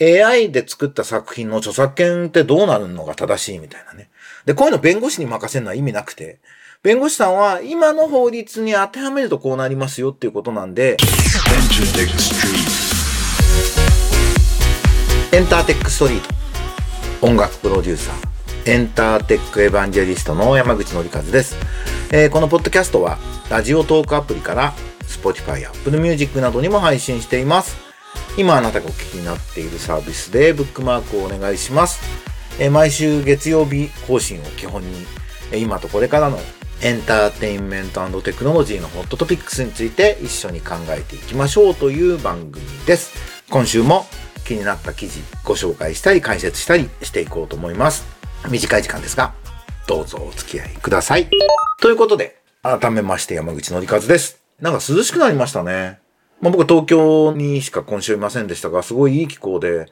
[0.00, 4.10] AI で作った作品の著作権ってどうなるのが正しいみたいなね。
[4.44, 6.38] で、こういうの弁護士に任せるのは意味なくて、
[6.82, 10.96] 弁護士さんは今の法律に当てはめるとこうなりますよっていうことなんで、
[15.32, 16.20] エンターテックストリー
[17.20, 21.56] ト、音楽プロデューサー、エンターテックエヴァンジェリストの山口のりかずです、
[22.12, 23.18] えー、このポッドキャストは、
[23.50, 24.72] ラジオトークアプリから、
[25.02, 27.85] Spotify、Apple Music などにも配信しています。
[28.36, 32.00] 今あなたがお聞きになっているサービスでブックマークをお願いします。
[32.58, 35.06] え毎週月曜日更新を基本に、
[35.52, 36.38] え今とこれからの
[36.82, 43.14] エンターテインメントテクノロジーのホットトピックスについて一緒に考えていきましょうという番組です。
[43.50, 44.06] 今週も
[44.44, 48.06] 気になった記事ご紹介したり解説したりしていこうと思います。
[48.50, 49.32] 短い時間ですが、
[49.86, 51.28] どうぞお付き合いください。
[51.80, 54.40] ということで、改めまして山口のりかずです。
[54.60, 56.05] なんか涼しくなりましたね。
[56.40, 59.86] まあ、僕東京にしか今週いませんでしたが、すごいいい気候で、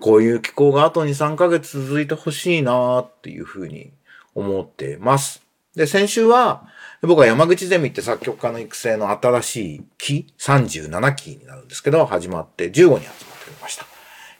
[0.00, 3.92] こういう気候があと2、3ヶ月続いてほしいなっていうふうに
[4.34, 5.42] 思ってます。
[5.76, 6.68] で、先週は、
[7.02, 13.06] 僕は山口ゼミって作曲家の育成の新しい期、37期になるんですけど、始まって15人集まって
[13.50, 13.86] みました。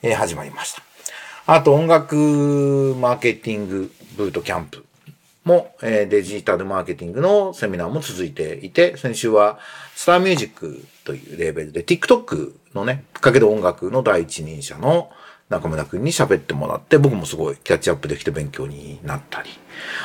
[0.03, 0.83] えー、始まりました。
[1.47, 4.85] あと音楽マーケティングブートキャンプ
[5.45, 9.59] も、えー、デジタルマーケティングのセミナーも続いていて、先週は
[9.95, 15.11] スターミュージックというレーベルで TikTok のね、かける音楽の第一人者の
[15.51, 19.51] 中村くんに喋ってもらって、僕もすごいキャッチアップできて勉強になったり。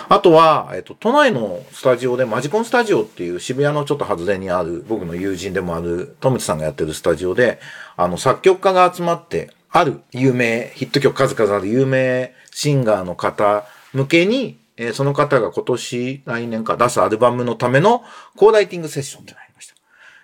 [0.10, 7.60] あとは、えっと、都内のスタジオで、マジコンスタジオっていう渋谷のちょっと外れにある、僕の友人でもある、トムツさんがやってるスタジオで、
[7.96, 18.02] あの、作曲家が集まって、ある有名、ヒット曲数々ある有名シンガーの方向けに、えー、その方が今年、来年か出すアルバムのための
[18.38, 19.76] コーライティングセッションってなりました。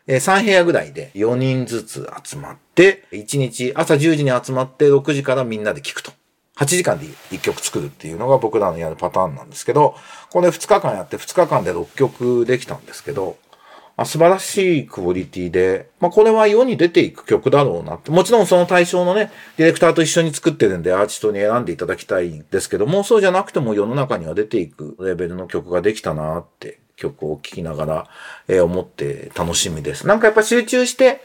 [0.07, 6.13] えー、3部屋ぐらいで4人ずつ集まって、1日朝10時に集まって6時からみんなで聞くと。
[6.55, 9.95] 8時間で1曲作るっていうのが僕らのやるパターンなんですけど、
[10.31, 13.37] これ2日間やって2日間で6曲できたんですけど、
[13.97, 18.11] あ素晴らしいクオリティで、まあ、これは世に出ていく曲だろうなって。
[18.11, 28.07] もちろんその対象のね、ディレクターと一緒に作ってるんでアーティストに選んでいただきたいんですけども、そうじゃなくても世の中には出ていくレベルの曲ができたなって曲を聴きながら、
[28.47, 30.05] えー、思って楽しみです。
[30.07, 31.21] なんかやっぱ集中して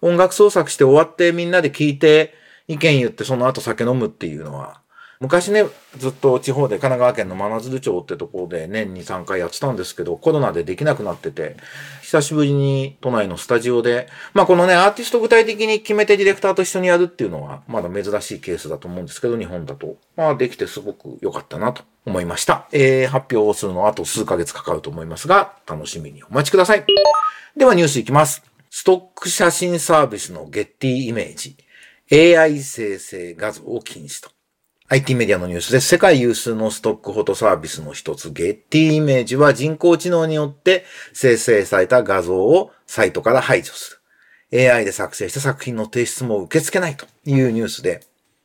[0.00, 2.34] 音楽創作して終わってみんなで聴いて
[2.68, 4.80] 意見言ってその後酒飲むっていうのは
[5.20, 5.64] 昔ね、
[5.96, 11.56] ずっと地方で神奈川県の真鶴町ってところで年に3回やってたんですけど、コロナでできなくなってて、
[12.02, 19.96] 久しぶりに都内のスタジオで、まあこのね、アーティスト具体的に決めてディレクターと一緒にやるっていうのは、まだ珍しいケースだと思うんですけど、日本だと。
[20.16, 22.68] まあできてすごく良かったなと思いました。
[22.72, 26.84] えー、発表をするのはあと数ヶ月かかると思いますが、楽しみにお待ちください。
[27.56, 28.42] ではニュースいきます。
[28.70, 31.56] ストック写真サービスのゲッティイメージ。
[32.10, 34.33] AI 生成画像を禁止と。
[34.90, 40.84] IT メディアのニュースで世界有数のストックフォトサービスの一つ、ゲッティイメージは人工知能によって
[41.14, 43.98] 生成された画像をサイトから排除す
[44.52, 44.70] る。
[44.70, 48.02] AI で作成した作品の提出も受け付けないというニュースで、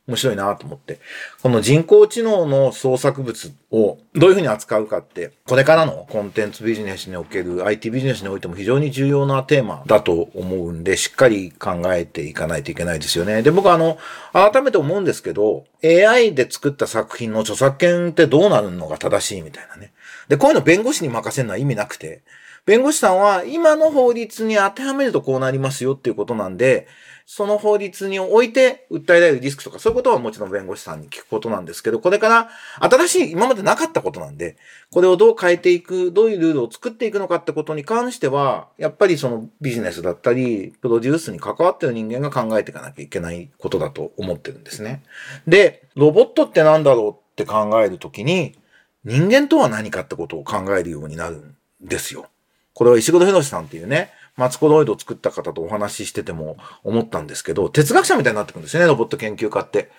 [0.09, 0.99] 面白いなと思って。
[1.41, 13.43] この人工知能の創作物をどういうふうに扱うかって、これからのコンテンツビジネスにおける IT ビジネスにおいても非常に重要なテーマだと思うんで、しっかり考えていかないといけないですよね。
[13.43, 13.97] で、僕はあの、
[14.33, 19.93] 改めて思うんですけど、AI で作った作品の著作権ってどうなるのが正しいみたいなね。
[20.27, 22.21] で、こういうの弁護士に任せるのは意味なくて、
[22.65, 26.87] 弁護士さんは今の法律に当てはめるとこうなりますよっていうことなんで、
[27.31, 34.57] その法律において訴えられるリスクとかそういうことはもちろん弁護士さんに聞くことなんですけど、これから新しい今までなかったことなんで、
[34.91, 45.03] これをどう変えていく、どういうルールを作っていくのかってことに関しては、やっぱりそのビジネスだったり、プロデュースに関わってる人間が考えていかなきゃいけないことだと思ってるんですね。
[45.47, 48.57] で、ロボットって何だろうって考えるときに、
[49.05, 52.25] 人間とは何かってことを考えるようになるんですよ。
[52.73, 56.55] これは石黒博さんっていうね、マツコロイドを作った方とお話ししてても
[56.85, 59.91] 思ったんですけど、哲学者みたいになってくるんですよね、ロボット研究家って。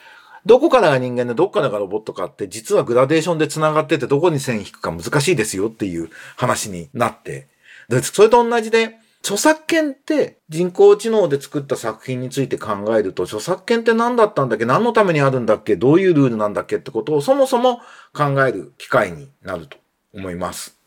[0.46, 6.08] どこからが人間でどこからがロボットかって実はグラデーションで繋がっててどこに線引くか難しいですよっていう
[6.38, 7.48] 話になって。
[7.90, 17.82] で、それと同じで、著作権って人工知能で作った作品について考えると、著作権って何だったんだっけ何のためにあるんだっけどういうルールなんだっけってことをそもそも
[18.14, 19.76] 考える機会になると
[20.14, 20.80] 思います。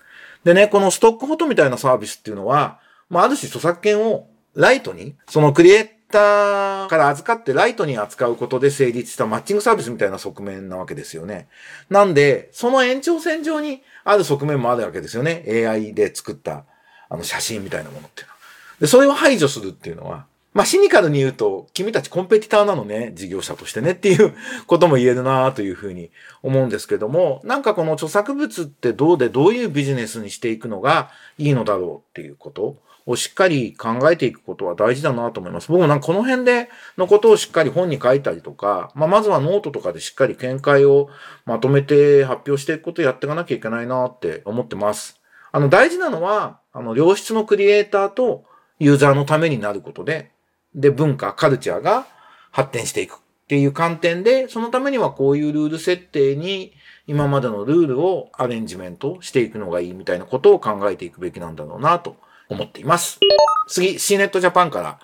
[0.43, 2.79] でね、このストックフォトみたいなサービスっていうのは、
[3.09, 11.47] まあ、ある種著作権をライトに、そのクリエイターから預かってライトに扱うことで成立したマッチングサービスみたいな側面なわけですよね。
[11.89, 15.43] なんで、その延長線上にある側面もあるわけですよね。
[15.67, 16.65] AI で作った
[17.09, 18.39] あの写真みたいなものっていうのは。
[18.79, 24.35] で、それを排除するっていうのは、まあ、シニカルに言うと、君たちコンペティターなのね、事業者としてねっていう
[24.67, 26.11] ことも言えるなというふうに
[26.43, 31.09] 思うんですけども、なんかこの著作物ってどうでどういうビジネスにしていくのが
[31.39, 35.69] いいのだろうっていうことをしっかり考えていくことは大事だなと思います。
[35.69, 41.09] 僕もなんかこの辺でのことをしっかり本に書いたりとか、まあ、まずはノートとかでしっかり見解を
[41.45, 45.19] まとめて発表していくことをやっていかなきゃいけないなって思ってます。
[45.51, 48.43] あの大事なのは、あの良質のクリエイターと
[48.79, 50.31] ユーザーのためになることで、
[50.73, 52.07] で、文化、カルチャーが
[52.51, 53.17] 発展していくっ
[53.47, 56.73] ていう観点で、そのためにはこういうルール設定に
[57.05, 62.15] 今までのルールをアレンジメントしていくのがいいみたいなことを考えていくべきなんだろうなと
[62.49, 63.19] 思っています。
[63.67, 64.99] 次、C ネットジャパンから、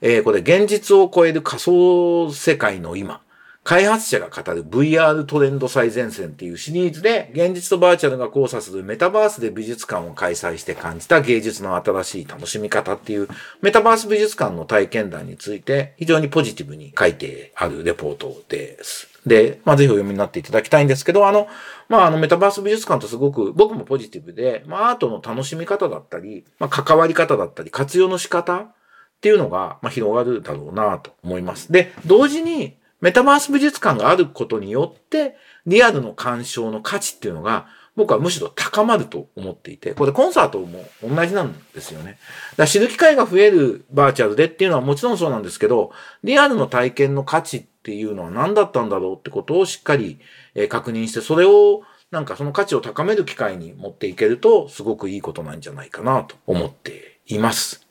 [0.00, 3.20] えー、これ現実を超える仮想世界の今。
[3.64, 13.28] 開発者が語る VR トレンド最前線っていうシリーズで、現実とバーチャルが交差するメタバースで美術館を開催して感じた芸術の新しい楽しみ方っていう、
[13.60, 19.11] メタバース美術館の体験談について、非常にポジティブに書いてあるレポートです。
[19.26, 21.46] で、まあ、ぜひお読みになっていただきたいんですけど、あの、
[21.88, 28.74] まあ、あの、メタバース美術館とすごく、僕もポジティブで、まあ、アートの楽しみ方だったり、まあ、関わり方だったり、活用の仕方っ
[29.20, 31.70] ていうのが、まあ、広がるだろうなと思います。
[31.70, 35.36] で、同時に、メタバース美術館があることによって、
[35.66, 42.12] リアルの鑑賞の価値っていうのが、僕はむしろ高まると思っていて、これコンサートも同じなんですよね。
[42.12, 42.18] だか
[42.58, 45.92] ら知る機会が増えるバーチャルでっていうのはもちろんそうなんですけど、
[46.24, 50.20] リアルの体験の価値っていうのは何だったんだろうってことをしっかり
[50.68, 51.82] 確認して、それを
[52.12, 57.84] なんかその価値を高める機会に持っていけると、すごくいいことなんじゃないかなと思っています。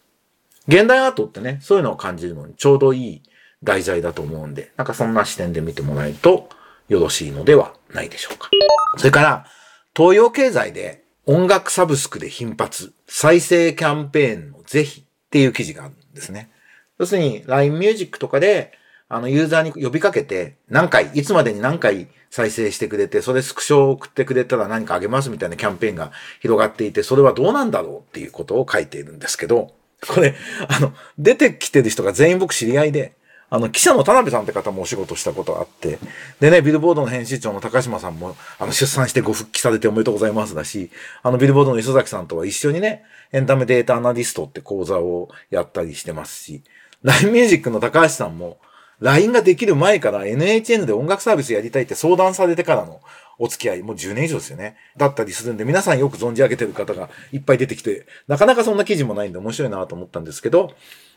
[0.69, 3.21] 現代アートってね、そういうのを感じるのにちょうどいい
[3.63, 6.47] 題材だと思うんで、なんかそんな視点で見てもらえると
[6.87, 8.49] よろしいのではないでしょうか。
[8.97, 9.45] それから、
[9.93, 16.49] 東洋経済で音楽サブスクで頻発、再生キャンペーンの是非っていう記事があるんですね。
[16.97, 18.71] 要するに LINE Music とかで、
[19.13, 29.73] あの、ユーザーに呼びかけて、何回、いつまでに何回再生してくれて、それスクショを送ってくれたら何かあげますみたいなキャンペーンが広がっていて、それはどうなんだろうっていうことを書いているんですけど、
[30.07, 30.33] これ、
[30.69, 33.13] あの、出てきてる人が全員僕知り合いで、
[33.49, 35.99] あの、記者の田辺さんって方もお仕事したことあって、
[36.39, 40.89] でね、ビルボードの編集長の高島さんも、あの、出産してご復帰されておめでとうございますだし、
[41.21, 43.03] あの、ビルボードの磯崎さんとは一緒にね、
[43.33, 46.63] エンタメデータアナリストって講座をやったりしてますし、
[47.03, 48.57] LINE ミュージックの高橋さんも、
[49.01, 53.01] LINE ができる前から NHN で音楽サービスやりたいって相談されてからの
[53.39, 54.77] お付き合い、もう10年以上ですよね。
[54.95, 60.71] だったりするんで、皆さんよく存じ上げてる方がいっぱい出てきて、なかなかそんな記事もないんで面白いなと思ったんですけど、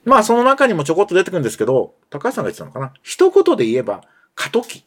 [0.04, 4.02] まあその中にもちょこっと出てくるんですけど、高橋さんが言ってたのかな一言で言えば、
[4.34, 4.82] 過渡期っ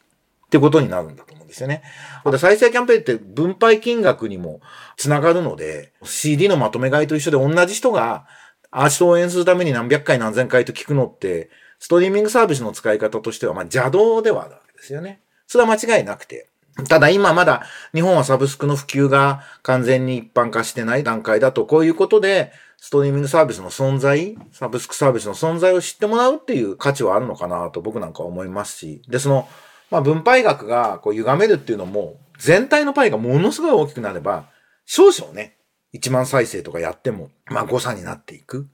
[0.50, 1.82] てことになるんだと思うんですよね。
[2.24, 4.60] これ再生キャンペーンって分配金額にも
[4.96, 8.26] つながるので、CD のまとめ買いと一緒で同じ人が
[8.70, 15.20] アーティストを応援するために何百回何千回と聞くのって、ストリーミングサービスの使い方としては、まあ邪道ではあるわけですよね。
[15.46, 16.48] それは間違いなくて。
[16.88, 29.48] ただ今まだ日本はサブスクの普及が完全に一般化してない段階だと、こういうことでストリーミングサービスの存在、サブスクサービスの存在を知ってもらうっていう価値はあるのかなと僕なんか思いますし、で、その、
[29.90, 34.48] まあ分配額がこう歪めるっていうのも、全体のパイがものすごい大きくなれば、
[34.86, 35.56] 少々ね、
[35.94, 38.68] 1万再生とかやっても、まあ誤差になっていく。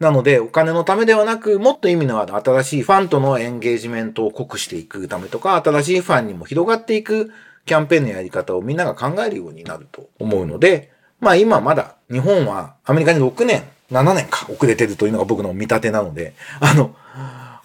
[0.00, 7.30] なので、お金のためではなく、もっと意味のある新しいファンとのエンゲージメントを濃くしていくためとか、新しいファンにも広がっていく
[7.66, 10.90] キャンペーンのやり方をみんなが考えるようになると思うので、
[11.20, 16.96] まあ今まだ日本はアメリカに6年、7年か遅れてるというのが僕の見立てなので、あの、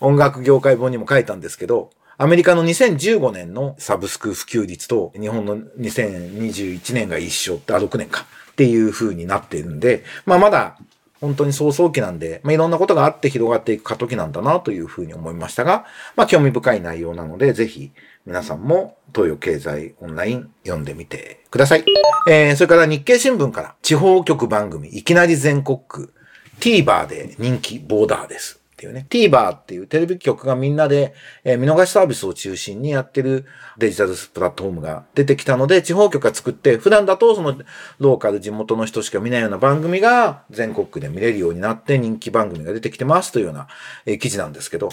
[0.01, 10.77] 音楽業界本にも書いたんですけど、アメリカの2015年のサブスク普及率と日本の2021年が一緒って、あ、6年かっていう風になっているんで、まあまだ
[11.21, 17.91] 本当に早々期なんで、まあいろんなことがあって広がっていく過渡期なんだなというふうに思いましたが、まあ興味深い内容なので、ぜひ
[18.25, 21.85] 皆さんも東洋経済オンライン読んでみてください。
[22.27, 26.13] えー、それから日経新聞から地方局番組いきなり全国区
[26.59, 28.64] TVer で人気ボーダーです。
[28.75, 29.07] っていうね。
[29.09, 31.13] TVer っていうテレビ局がみんなで、
[31.45, 33.45] えー、見逃しサービスを中心にやってる
[33.77, 37.57] デジタルプラットフォームが出てきたので、地方局が作って、普段だとその
[37.99, 43.67] ローカル地元の人しか見ないような番組が全国区で見れるようになって人気番組が出てきてますというような、
[44.05, 44.89] えー、記事なんですけど、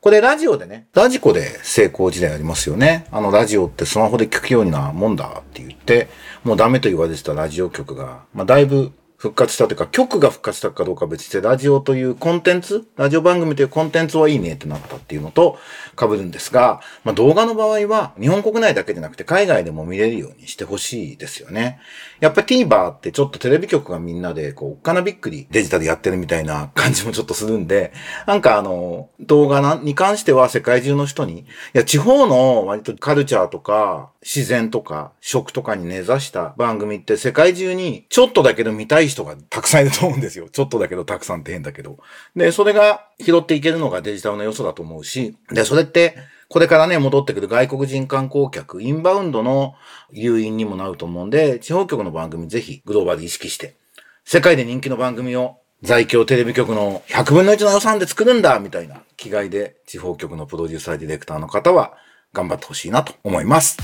[0.00, 3.06] これラジオでね、ラジコで成功時代ありますよね。
[3.12, 6.08] あのラジオってスマホで聞くようなもんだって言って、
[6.42, 15.58] もうダメと言われてたラジオ局が、まあだいぶ復活したというか、曲が復活したかどうか別に、ラジオというコンテンツ、ラジオ番組というコンテンツはいいねってなったっていうのと
[15.94, 21.80] 被るんですが、まあ動画の場合は日本国内だけでなくて海外でも見れるようにしてほしいですよね。
[22.20, 27.92] やっぱ TVer ってちょっとテレビ局がみんなでこう、おっかなびっくりデジタルやってるみたいな感じもちょっとするんで、
[28.26, 40.48] なんかあの、動画に関しては世界中の人に、いや地方の割とカルチャーとか自然とか食とかに根ざした番組って世界中にちょっとだけど見たい人がたくさんいると思うんですよ。
[40.52, 41.98] ちょっとだけどたくさんって変だけど。
[42.34, 46.16] で、それが拾っていけるのがデジタルの良さだと思うし、で、それって、
[46.48, 49.74] これからね、戻ってくる外国人観光客、インバウンドの
[50.10, 53.76] 誘引にもなると思うんで、地方局の番組ぜひグローバル意識して、
[54.24, 61.94] 世界で人気の番組を在京テレビ局の100分の1の予算で作るんだみたいな気概で地方局のプロデューサーディレクターの方は
[62.32, 63.78] 頑張ってほしいなと思います。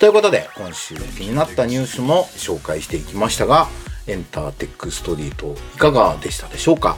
[0.00, 3.68] ということで、今週気になったニュースも紹介していきましたが、
[4.06, 6.96] エンターテックストリートいかがでしたでしょうか、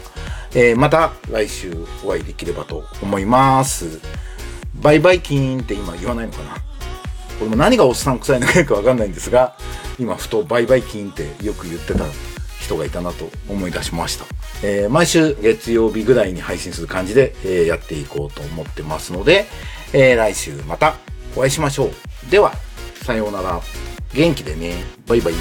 [0.54, 1.72] えー、また来週
[2.04, 4.00] お会いできればと思います。
[4.74, 6.54] バイバイキーンって今言わないのかな？
[7.38, 9.56] これも何がおっさん臭いのかよくわかんないんですが、
[9.98, 12.04] 今ふとバイバイキーンってよく言ってた
[12.60, 14.24] 人がいたなと思い出しました。
[14.62, 19.46] えー、毎週月曜日ぐらいに配信する感じで、えー、やっていこうと思ってますので、
[19.92, 20.96] えー、来週また
[21.36, 22.30] お会いしましょう。
[22.30, 22.52] では、
[23.02, 23.60] さようなら。
[24.14, 24.82] 元気でね。
[25.06, 25.34] バイバイ。